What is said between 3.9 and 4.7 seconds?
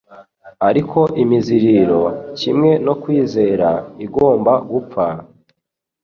igomba